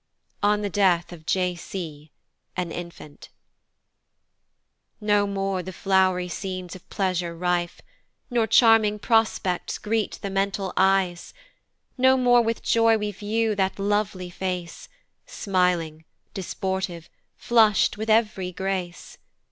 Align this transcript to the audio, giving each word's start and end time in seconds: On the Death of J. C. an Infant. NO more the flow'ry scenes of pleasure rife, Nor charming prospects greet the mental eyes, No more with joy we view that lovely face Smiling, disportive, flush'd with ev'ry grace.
On 0.41 0.63
the 0.63 0.69
Death 0.71 1.13
of 1.13 1.27
J. 1.27 1.53
C. 1.53 2.09
an 2.57 2.71
Infant. 2.71 3.29
NO 4.99 5.27
more 5.27 5.61
the 5.61 5.71
flow'ry 5.71 6.27
scenes 6.27 6.75
of 6.75 6.89
pleasure 6.89 7.35
rife, 7.37 7.81
Nor 8.31 8.47
charming 8.47 8.97
prospects 8.97 9.77
greet 9.77 10.17
the 10.23 10.31
mental 10.31 10.73
eyes, 10.75 11.35
No 11.99 12.17
more 12.17 12.41
with 12.41 12.63
joy 12.63 12.97
we 12.97 13.11
view 13.11 13.53
that 13.57 13.77
lovely 13.77 14.31
face 14.31 14.89
Smiling, 15.27 16.05
disportive, 16.33 17.07
flush'd 17.37 17.95
with 17.95 18.09
ev'ry 18.09 18.51
grace. 18.51 19.19